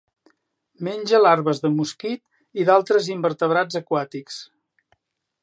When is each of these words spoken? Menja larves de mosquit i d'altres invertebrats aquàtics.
Menja 0.87 1.19
larves 1.25 1.61
de 1.65 1.71
mosquit 1.75 2.23
i 2.63 2.67
d'altres 2.71 3.11
invertebrats 3.17 3.81
aquàtics. 3.83 4.41